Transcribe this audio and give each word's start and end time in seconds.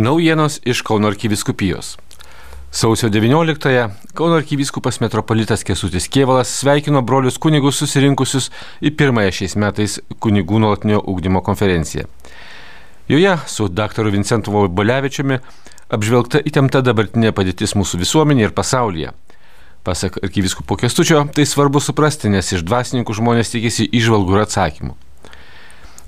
Naujienos 0.00 0.60
iš 0.64 0.80
Kauno 0.82 1.08
arkiviskupijos. 1.08 1.98
Sausio 2.70 3.08
19-ąją 3.08 3.88
Kauno 4.14 4.34
arkivyskupas 4.34 5.00
metropolitas 5.00 5.64
Kesutis 5.64 6.08
Kievalas 6.08 6.48
sveikino 6.48 7.02
brolius 7.02 7.36
kunigus 7.38 7.76
susirinkusius 7.82 8.48
į 8.80 8.94
pirmąją 8.96 9.34
šiais 9.38 9.56
metais 9.60 9.98
kunigų 10.24 10.62
nuolatinio 10.62 11.02
ūkdymo 11.04 11.42
konferenciją. 11.44 12.06
Joje 13.12 13.36
su 13.46 13.68
dr. 13.68 14.08
Vincentu 14.14 14.64
Bolevičiumi 14.68 15.38
apžvelgta 15.92 16.40
įtempta 16.48 16.80
dabartinė 16.80 17.34
padėtis 17.36 17.76
mūsų 17.76 18.00
visuomenėje 18.00 18.48
ir 18.48 18.56
pasaulyje. 18.56 19.12
Pasak 19.84 20.16
arkivyskupo 20.24 20.80
Kestučio, 20.80 21.26
tai 21.34 21.44
svarbu 21.44 21.80
suprasti, 21.80 22.32
nes 22.32 22.52
iš 22.56 22.64
dvasininkų 22.64 23.20
žmonės 23.20 23.52
tikisi 23.52 23.90
išvalgų 24.00 24.38
ir 24.38 24.48
atsakymų. 24.48 24.96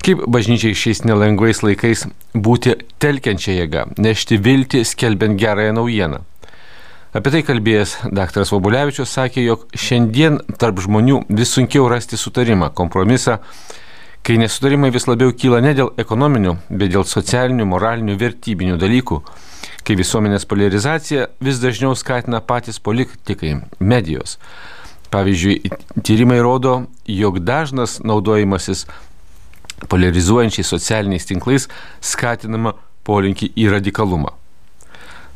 Kaip 0.03 0.25
bažnyčiai 0.27 0.75
šiais 0.75 1.05
nelengvais 1.07 1.61
laikais 1.63 2.09
būti 2.35 2.73
telkiančia 2.99 3.53
jėga, 3.61 3.85
nešti 4.03 4.41
viltį, 4.43 4.81
skelbiant 4.83 5.39
gerąją 5.39 5.77
naujieną. 5.77 6.19
Apie 7.15 7.31
tai 7.31 7.43
kalbėjęs 7.47 7.93
dr. 8.11 8.43
Vobulevičius 8.49 9.13
sakė, 9.15 9.45
jog 9.45 9.69
šiandien 9.79 10.41
tarp 10.59 10.81
žmonių 10.83 11.21
vis 11.29 11.53
sunkiau 11.55 11.87
rasti 11.93 12.19
sutarimą, 12.19 12.73
kompromisą, 12.75 13.37
kai 14.27 14.41
nesutarimai 14.43 14.91
vis 14.91 15.07
labiau 15.07 15.31
kyla 15.37 15.61
ne 15.63 15.75
dėl 15.79 15.93
ekonominių, 16.03 16.57
bet 16.71 16.97
dėl 16.97 17.07
socialinių, 17.07 17.69
moralinių, 17.71 18.19
vertybinių 18.19 18.81
dalykų, 18.83 19.21
kai 19.87 19.99
visuomenės 20.01 20.49
polarizacija 20.51 21.29
vis 21.39 21.63
dažniau 21.63 21.95
skatina 21.95 22.43
patys 22.43 22.83
politikai, 22.83 23.61
medijos. 23.79 24.39
Pavyzdžiui, 25.13 25.71
tyrimai 26.03 26.41
rodo, 26.43 26.87
jog 27.07 27.43
dažnas 27.45 28.01
naudojimasis 28.03 28.87
polarizuojančiais 29.89 30.69
socialiniais 30.69 31.27
tinklais 31.27 31.69
skatinama 32.01 32.75
polinkį 33.07 33.51
į 33.59 33.69
radikalumą. 33.73 34.33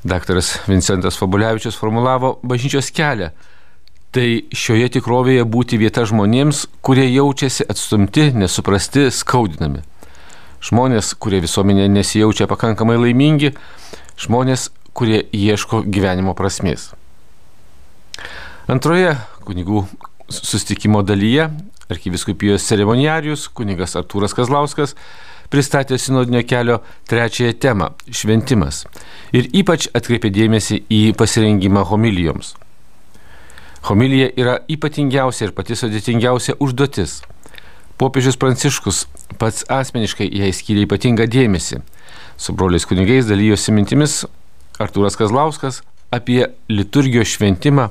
Daktaras 0.07 0.61
Vincentas 0.69 1.19
Fabulevičius 1.19 1.79
formulavo 1.79 2.37
bažnyčios 2.47 2.93
kelią. 2.95 3.33
Tai 4.15 4.27
šioje 4.55 4.93
tikrovėje 4.97 5.43
būti 5.51 5.79
vieta 5.81 6.07
žmonėms, 6.07 6.63
kurie 6.81 7.09
jaučiasi 7.11 7.67
atstumti, 7.69 8.31
nesuprasti, 8.39 9.09
skaudinami. 9.13 9.83
Žmonės, 10.65 11.13
kurie 11.21 11.43
visuomenė 11.43 11.89
nesijaučia 11.93 12.47
pakankamai 12.49 12.97
laimingi, 13.03 13.53
žmonės, 14.23 14.71
kurie 14.97 15.21
ieško 15.35 15.83
gyvenimo 15.85 16.33
prasmės. 16.39 16.93
Antroje 18.71 19.13
kunigų 19.45 19.85
sustikimo 20.33 21.03
dalyje 21.07 21.51
arkiviskupijos 21.91 22.67
ceremoniarius 22.67 23.47
kunigas 23.55 23.97
Artūras 23.99 24.35
Kazlauskas 24.37 24.95
pristatė 25.53 25.99
sinodinio 26.01 26.43
kelio 26.49 26.81
trečiąją 27.11 27.55
temą- 27.63 27.91
šventimas 28.19 28.85
ir 29.33 29.49
ypač 29.53 29.89
atkreipė 29.95 30.31
dėmesį 30.35 30.83
į 30.91 31.15
pasirengimą 31.17 31.85
homilijoms. 31.85 32.55
Homilija 33.87 34.31
yra 34.37 34.59
ypatingiausia 34.69 35.47
ir 35.47 35.53
pati 35.53 35.75
sudėtingiausia 35.75 36.57
užduotis. 36.59 37.23
Popiežius 37.99 38.37
Pranciškus 38.37 39.07
pats 39.39 39.65
asmeniškai 39.69 40.27
jai 40.33 40.51
skyrė 40.51 40.87
ypatingą 40.87 41.27
dėmesį. 41.27 41.83
Su 42.37 42.53
broliais 42.53 42.85
kunigais 42.85 43.27
dalyjosi 43.27 43.73
mintimis 43.73 44.25
Artūras 44.79 45.17
Kazlauskas 45.17 45.83
apie 46.11 46.47
liturgijos 46.69 47.29
šventimą 47.39 47.91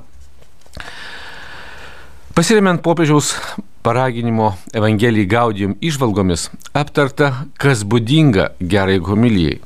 Pasiremiant 2.35 2.81
popiežiaus 2.83 3.29
paraginimo 3.85 4.55
Evangelijai 4.73 5.25
Gaudijum 5.29 5.75
išvalgomis, 5.81 6.47
aptarta, 6.73 7.27
kas 7.61 7.83
būdinga 7.85 8.47
gerai 8.73 8.97
homilijai, 8.97 9.59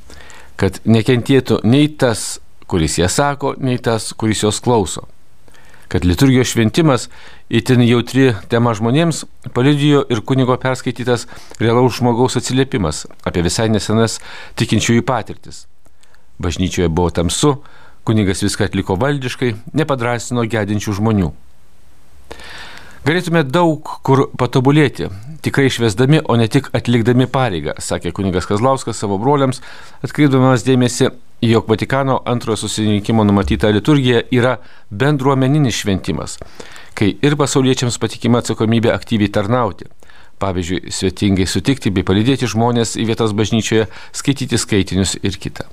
kad 0.60 0.82
nekentėtų 0.84 1.62
nei 1.64 1.88
tas, 1.88 2.42
kuris 2.68 2.98
ją 3.00 3.08
sako, 3.08 3.54
nei 3.64 3.80
tas, 3.80 4.12
kuris 4.12 4.44
jos 4.44 4.60
klauso. 4.66 5.06
Kad 5.90 6.04
liturgijos 6.06 6.52
šventimas 6.52 7.08
įtin 7.48 7.82
jautri 7.88 8.34
tema 8.52 8.76
žmonėms 8.78 9.24
palidijo 9.56 10.04
ir 10.12 10.20
kunigo 10.22 10.60
perskaitytas 10.60 11.26
realaus 11.64 11.98
žmogaus 11.98 12.36
atsiliepimas 12.38 13.06
apie 13.24 13.42
visai 13.48 13.72
nesenas 13.72 14.20
tikinčiųjų 14.60 15.08
patirtis. 15.08 15.64
Bažnyčioje 16.44 16.92
buvo 16.92 17.10
tamsu, 17.16 17.62
kunigas 18.04 18.44
viską 18.44 18.68
atliko 18.68 19.00
valdiškai, 19.00 19.56
nepadrasino 19.80 20.44
gedinčių 20.44 21.00
žmonių. 21.00 21.32
Galėtume 23.08 23.46
daug 23.48 23.88
kur 24.04 24.26
patobulėti, 24.38 25.08
tikrai 25.46 25.70
išvesdami, 25.70 26.20
o 26.28 26.36
ne 26.36 26.50
tik 26.52 26.68
atlikdami 26.76 27.30
pareigą, 27.32 27.78
sakė 27.80 28.12
kunigas 28.16 28.48
Kazlauskas 28.50 29.00
savo 29.00 29.16
broliams, 29.22 29.62
atkreipdamas 30.04 30.66
dėmesį, 30.68 31.14
jog 31.48 31.70
Vatikano 31.72 32.18
antrojo 32.28 32.60
susirinkimo 32.66 33.24
numatyta 33.24 33.72
liturgija 33.72 34.26
yra 34.36 34.58
bendruomeninis 34.92 35.80
šventimas, 35.80 36.36
kai 36.94 37.14
ir 37.24 37.38
pasauliečiams 37.40 37.98
patikima 38.04 38.44
atsakomybė 38.44 38.92
aktyviai 38.92 39.32
tarnauti. 39.32 39.88
Pavyzdžiui, 40.40 40.92
svetingai 40.96 41.48
sutikti 41.52 41.92
bei 41.92 42.06
palydėti 42.08 42.48
žmonės 42.48 42.98
į 43.00 43.08
vietas 43.10 43.32
bažnyčioje, 43.36 43.88
skaityti 44.16 44.60
skaitinius 44.60 45.18
ir 45.24 45.40
kitą. 45.40 45.68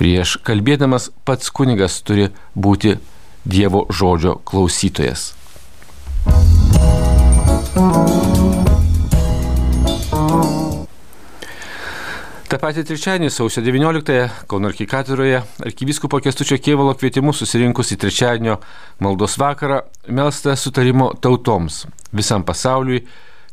Prieš 0.00 0.38
kalbėdamas 0.44 1.10
pats 1.28 1.52
kunigas 1.52 2.00
turi 2.04 2.30
būti 2.56 2.96
Dievo 3.44 3.88
žodžio 3.90 4.36
klausytojas. 4.46 5.32
Ta 12.52 12.58
pati 12.60 12.82
trečiadienį, 12.84 13.30
sausio 13.32 13.62
19-ąją, 13.64 14.26
Kauno 14.44 14.68
arkikatūroje 14.68 15.38
arkivyskupo 15.64 16.18
Kestučio 16.20 16.58
Kievalo 16.60 16.92
kvietimu 17.00 17.32
susirinkus 17.32 17.94
į 17.94 17.96
trečiadienio 18.02 18.58
maldos 19.00 19.38
vakarą 19.40 19.78
melsta 20.12 20.52
sutarimo 20.60 21.06
tautoms, 21.24 21.86
visam 22.12 22.44
pasauliui, 22.44 23.06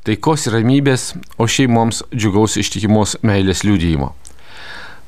taikos 0.04 0.50
ir 0.50 0.58
ramybės, 0.58 1.14
o 1.40 1.48
šeimoms 1.48 2.04
džiugaus 2.12 2.58
ištikimos 2.60 3.16
meilės 3.24 3.64
liūdėjimo. 3.64 4.12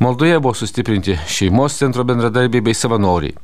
Maldoje 0.01 0.39
buvo 0.39 0.55
sustiprinti 0.55 1.19
šeimos 1.27 1.75
centro 1.83 2.07
bendradarbiai 2.07 2.63
bei 2.63 2.73
savanoriai. 2.73 3.35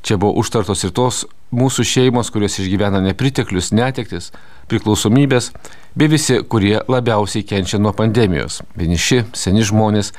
Čia 0.00 0.16
buvo 0.16 0.40
užtartos 0.40 0.88
ir 0.88 0.96
tos 0.96 1.26
mūsų 1.52 1.84
šeimos, 1.86 2.30
kurios 2.30 2.58
išgyvena 2.62 3.00
nepriteklius, 3.04 3.72
netektis, 3.74 4.30
priklausomybės, 4.70 5.50
bei 5.98 6.10
visi, 6.10 6.40
kurie 6.46 6.78
labiausiai 6.88 7.46
kenčia 7.46 7.78
nuo 7.78 7.92
pandemijos- 7.92 8.62
vieniši, 8.80 9.24
seni 9.32 9.62
žmonės, 9.62 10.12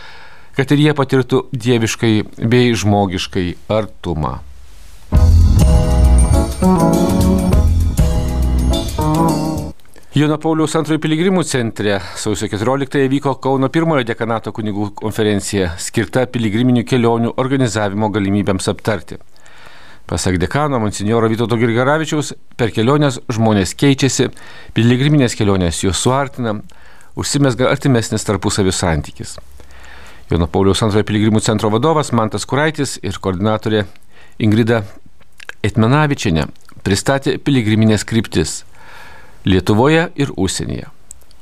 kad 0.55 0.71
ir 0.71 0.77
jie 0.77 0.93
patirtų 0.93 1.47
dieviškai 1.51 2.47
bei 2.47 2.73
žmogiškai 2.73 3.55
artumą. 3.69 4.39
Jono 10.11 10.35
Pauliaus 10.43 10.73
antrojo 10.75 10.99
piligrimų 10.99 11.45
centre 11.47 12.01
sausio 12.19 12.49
14-ąją 12.51 13.07
vyko 13.13 13.31
Kauno 13.39 13.69
pirmojo 13.71 14.03
dekanato 14.03 14.51
kunigų 14.51 14.89
konferencija 14.99 15.69
skirta 15.79 16.25
piligriminių 16.27 16.83
kelionių 16.83 17.31
organizavimo 17.39 18.09
galimybėms 18.11 18.67
aptarti. 18.67 19.21
Pasak 20.11 20.35
dekano 20.41 20.75
monsinjoro 20.83 21.29
Vytauto 21.31 21.55
Girgaravičiaus, 21.55 22.33
per 22.59 22.73
keliones 22.75 23.21
žmonės 23.31 23.71
keičiasi, 23.79 24.25
piligriminės 24.75 25.37
kelionės 25.39 25.77
juos 25.85 26.01
suartina, 26.03 26.57
užsimesga 27.15 27.69
artimesnis 27.71 28.27
tarpusavio 28.27 28.73
santykis. 28.75 29.37
Jono 30.27 30.49
Pauliaus 30.51 30.83
antrojo 30.83 31.07
piligrimų 31.07 31.39
centro 31.45 31.71
vadovas 31.71 32.11
Mantas 32.11 32.43
Kuraitis 32.43 32.97
ir 32.99 33.21
koordinatorė 33.23 33.85
Ingrida 34.43 34.81
Etmenavičiane 35.63 36.49
pristatė 36.83 37.37
piligriminės 37.39 38.03
kryptis 38.03 38.65
Lietuvoje 39.47 40.09
ir 40.19 40.35
užsienyje. 40.35 40.91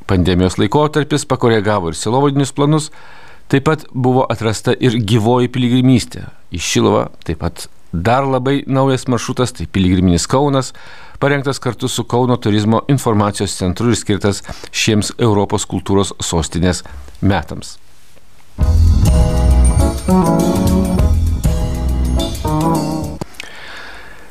Pandemijos 0.06 0.59
laikotarpis 0.62 1.25
pakoregavo 1.25 1.90
ir 1.90 1.97
silovadinius 1.97 2.53
planus, 2.53 2.91
taip 3.50 3.66
pat 3.66 3.90
buvo 3.94 4.29
atrasta 4.29 4.78
ir 4.78 5.02
gyvoji 5.02 5.49
piligrimystė. 5.58 6.28
Į 6.53 6.61
Šilovą 6.70 7.08
taip 7.26 7.41
pat 7.41 7.66
Dar 7.91 8.24
labai 8.24 8.64
naujas 8.68 9.08
maršrutas 9.09 9.52
tai 9.58 9.66
Piligriminis 9.66 10.28
Kaunas, 10.30 10.74
parengtas 11.20 11.59
kartu 11.59 11.88
su 11.88 12.03
Kauno 12.03 12.38
turizmo 12.38 12.84
informacijos 12.88 13.58
centru 13.58 13.90
ir 13.90 13.97
skirtas 13.97 14.44
šiems 14.70 15.16
Europos 15.18 15.66
kultūros 15.66 16.14
sostinės 16.22 16.84
metams. 17.22 17.80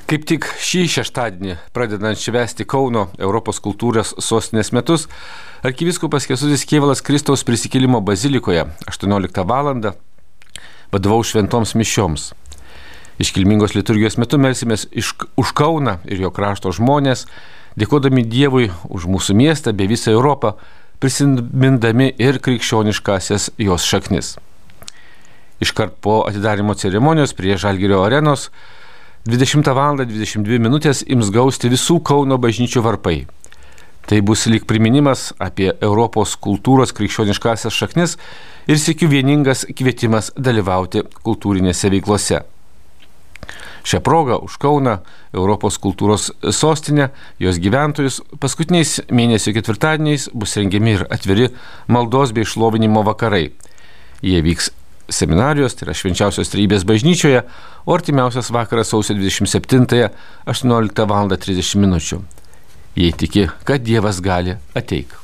Kaip 0.09 0.23
tik 0.25 0.47
šį 0.63 0.87
šeštadienį, 0.95 1.59
pradedant 1.75 2.17
švesti 2.17 2.65
Kauno 2.65 3.09
Europos 3.19 3.59
kultūros 3.61 4.15
sostinės 4.23 4.71
metus, 4.73 5.11
arkiviskupas 5.67 6.31
Kesutis 6.31 6.63
Kievalas 6.65 7.03
Kristaus 7.03 7.43
prisikėlimo 7.45 8.01
bazilikoje 8.01 8.71
18 8.87 9.45
val. 9.51 9.75
vadovau 10.93 11.25
šventoms 11.27 11.75
mišioms. 11.75 12.33
Iškilmingos 13.19 13.75
liturgijos 13.75 14.19
metu 14.19 14.39
melsimės 14.39 14.87
iš, 14.95 15.15
už 15.39 15.53
Kauną 15.59 15.99
ir 16.07 16.21
jo 16.23 16.31
krašto 16.35 16.71
žmonės, 16.75 17.27
dėkodami 17.79 18.23
Dievui 18.23 18.69
už 18.89 19.09
mūsų 19.11 19.35
miestą 19.39 19.75
bei 19.75 19.91
visą 19.91 20.13
Europą, 20.15 20.55
prisimindami 21.03 22.13
ir 22.19 22.39
krikščioniškasias 22.43 23.51
jos 23.59 23.87
šaknis. 23.87 24.37
Iškart 25.59 25.99
po 26.03 26.21
atidarimo 26.29 26.75
ceremonijos 26.79 27.35
prie 27.35 27.59
Žalgirio 27.59 28.05
arenos 28.07 28.51
20 29.27 29.75
val. 29.75 29.99
22 29.99 30.59
min. 30.63 30.79
ims 31.07 31.31
gausti 31.35 31.69
visų 31.69 31.99
Kauno 32.07 32.39
bažnyčių 32.39 32.83
varpai. 32.87 33.27
Tai 34.09 34.21
bus 34.23 34.47
lyg 34.47 34.65
priminimas 34.65 35.35
apie 35.39 35.73
Europos 35.83 36.37
kultūros 36.41 36.95
krikščioniškasias 36.97 37.75
šaknis 37.75 38.17
ir 38.71 38.79
sėkiu 38.79 39.11
vieningas 39.11 39.67
kvietimas 39.77 40.31
dalyvauti 40.39 41.03
kultūrinėse 41.27 41.91
veiklose. 41.93 42.41
Šią 43.87 44.01
progą 44.05 44.41
už 44.47 44.59
Kauną, 44.63 44.99
Europos 45.35 45.79
kultūros 45.79 46.31
sostinę, 46.55 47.11
jos 47.39 47.61
gyventojus 47.63 48.21
paskutiniais 48.41 48.99
mėnesio 49.11 49.55
ketvirtadieniais 49.57 50.29
bus 50.35 50.57
rengiami 50.59 50.97
ir 50.99 51.07
atviri 51.11 51.53
maldos 51.87 52.35
bei 52.37 52.49
šlovinimo 52.49 53.05
vakarai. 53.07 53.51
Jie 54.23 54.43
vyks 54.43 54.73
seminarijos, 55.09 55.77
tai 55.77 55.89
yra 55.89 55.97
švenčiausios 55.97 56.53
trybės 56.53 56.85
bažnyčioje, 56.89 57.45
o 57.87 57.97
artimiausias 57.97 58.53
vakaras 58.55 58.93
sausio 58.93 59.17
27-ąją 59.17 60.11
18 60.47 61.09
val. 61.09 61.29
30 61.29 61.81
min. 61.81 61.97
Jei 62.99 63.13
tiki, 63.13 63.49
kad 63.65 63.85
Dievas 63.85 64.21
gali, 64.25 64.57
ateik. 64.75 65.15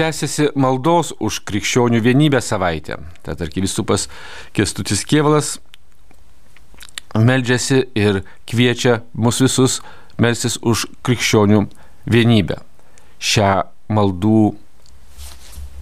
Tęsiasi 0.00 0.46
maldos 0.56 1.10
už 1.20 1.42
krikščionių 1.44 1.98
vienybę 2.00 2.40
savaitę. 2.40 2.96
Tad 3.20 3.42
arkivistupas 3.44 4.06
Kestutis 4.56 5.04
Kievalas 5.04 5.58
meldžiasi 7.12 7.82
ir 8.00 8.22
kviečia 8.48 9.02
mus 9.12 9.42
visus 9.44 9.82
melsis 10.16 10.56
už 10.64 10.86
krikščionių 11.04 11.66
vienybę 12.08 12.62
šią 13.20 13.50
maldų 13.92 14.40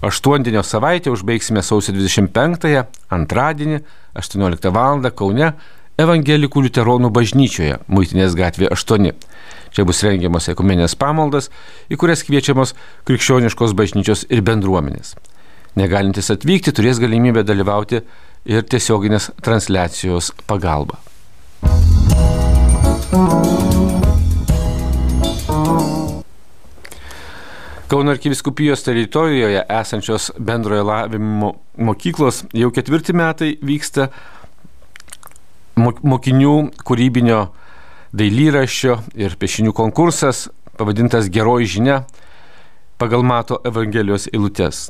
aštuondienio 0.02 0.64
savaitę 0.66 1.14
užbaigsime 1.14 1.62
sausio 1.62 1.94
25-ąją, 1.94 2.84
antradienį, 3.14 3.80
18 4.18 4.74
val. 4.74 5.06
Kaune, 5.14 5.52
Evangelikų 5.98 6.62
Luteronų 6.66 7.10
bažnyčioje, 7.14 7.78
Muitinės 7.86 8.34
gatvė 8.38 8.68
8. 8.74 9.14
Čia 9.74 9.84
bus 9.88 10.02
rengiamos 10.06 10.48
ekumenės 10.52 10.96
pamaldas, 10.98 11.50
į 11.92 11.98
kurias 12.00 12.24
kviečiamos 12.26 12.74
krikščioniškos 13.08 13.74
bažnyčios 13.78 14.26
ir 14.32 14.44
bendruomenės. 14.46 15.14
Negalintis 15.78 16.32
atvykti 16.34 16.72
turės 16.74 16.98
galimybę 17.02 17.44
dalyvauti 17.46 18.02
ir 18.48 18.64
tiesioginės 18.64 19.30
transliacijos 19.44 20.32
pagalba. 20.48 20.98
Kauno 27.88 28.12
arkiviskupijos 28.12 28.82
teritorijoje 28.84 29.62
esančios 29.72 30.30
bendrojo 30.38 30.82
lavinimo 30.84 31.54
mokyklos 31.76 32.42
jau 32.52 32.68
ketvirti 32.74 33.14
metai 33.16 33.54
vyksta 33.64 34.10
mokinių 35.78 36.52
kūrybinio 36.84 37.38
dailyraščio 38.12 38.98
ir 39.18 39.36
piešinių 39.40 39.74
konkursas, 39.76 40.46
pavadintas 40.78 41.28
Geroji 41.32 41.68
žinia, 41.74 42.02
pagal 42.98 43.22
Mato 43.26 43.60
Evangelijos 43.68 44.28
eilutes. 44.32 44.88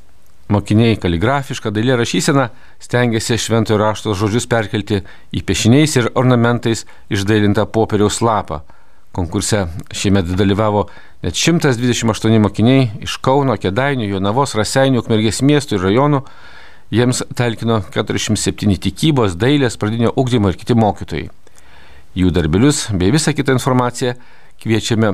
Mokiniai 0.49 0.97
kaligrafišką 0.97 1.70
dailę 1.76 1.99
rašyseną 2.00 2.49
stengiasi 2.81 3.37
šventojo 3.37 3.76
rašto 3.82 4.17
žodžius 4.17 4.49
perkelti 4.49 5.03
į 5.32 5.44
piešiniais 5.44 5.99
ir 6.00 6.11
ornamentais 6.17 6.87
išdailintą 7.12 7.67
popieriaus 7.69 8.23
lapą 8.25 8.62
Konkurse 9.12 9.67
šiemet 9.93 10.29
dalyvavo 10.38 10.85
net 11.23 11.35
128 11.35 12.38
mokiniai 12.44 12.85
iš 13.03 13.17
Kauno, 13.25 13.56
Kedainių, 13.59 14.06
Jonavos, 14.12 14.55
Raseinių, 14.59 15.03
Ukmergės 15.03 15.41
miestų 15.43 15.79
ir 15.79 15.87
rajonų. 15.88 16.20
Jiems 16.94 17.25
talkino 17.37 17.81
47 17.94 18.79
tikybos, 18.85 19.35
dailės, 19.37 19.76
pradinio 19.81 20.12
ugdymo 20.17 20.53
ir 20.53 20.61
kiti 20.61 20.76
mokytojai. 20.79 21.26
Jų 22.19 22.32
darbelius 22.35 22.88
bei 22.99 23.12
visą 23.15 23.31
kitą 23.37 23.55
informaciją 23.55 24.17
kviečiame 24.59 25.12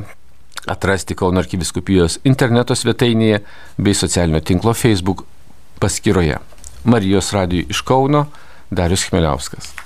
atrasti 0.73 1.17
Kauno 1.19 1.43
arkiviskupijos 1.43 2.21
interneto 2.25 2.77
svetainėje 2.79 3.43
bei 3.77 3.97
socialinio 3.99 4.41
tinklo 4.41 4.73
Facebook 4.73 5.27
paskyroje. 5.85 6.41
Marijos 6.89 7.33
radijui 7.37 7.69
iš 7.69 7.85
Kauno 7.85 8.27
Darius 8.71 9.05
Chmeliauskas. 9.11 9.84